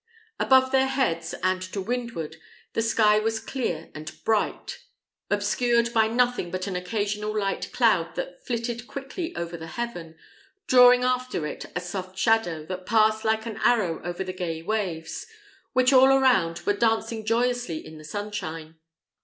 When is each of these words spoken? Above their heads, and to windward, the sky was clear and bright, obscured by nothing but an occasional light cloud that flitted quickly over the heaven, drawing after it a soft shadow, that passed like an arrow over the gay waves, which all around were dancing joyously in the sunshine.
Above 0.39 0.71
their 0.71 0.87
heads, 0.87 1.35
and 1.43 1.61
to 1.61 1.79
windward, 1.79 2.37
the 2.73 2.81
sky 2.81 3.19
was 3.19 3.39
clear 3.39 3.91
and 3.93 4.15
bright, 4.23 4.79
obscured 5.29 5.93
by 5.93 6.07
nothing 6.07 6.49
but 6.49 6.65
an 6.65 6.75
occasional 6.75 7.37
light 7.37 7.71
cloud 7.71 8.15
that 8.15 8.43
flitted 8.43 8.87
quickly 8.87 9.31
over 9.35 9.55
the 9.57 9.67
heaven, 9.67 10.17
drawing 10.65 11.03
after 11.03 11.45
it 11.45 11.67
a 11.75 11.79
soft 11.79 12.17
shadow, 12.17 12.65
that 12.65 12.87
passed 12.87 13.23
like 13.23 13.45
an 13.45 13.57
arrow 13.57 14.01
over 14.03 14.23
the 14.23 14.33
gay 14.33 14.63
waves, 14.63 15.27
which 15.73 15.93
all 15.93 16.07
around 16.11 16.61
were 16.61 16.73
dancing 16.73 17.23
joyously 17.23 17.85
in 17.85 17.99
the 17.99 18.03
sunshine. 18.03 18.79